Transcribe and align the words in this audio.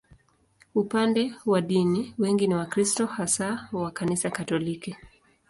Upande 0.75 1.33
wa 1.45 1.61
dini, 1.61 2.13
wengi 2.17 2.47
ni 2.47 2.55
Wakristo, 2.55 3.05
hasa 3.05 3.69
wa 3.71 3.91
Kanisa 3.91 4.29
Katoliki. 4.29 4.95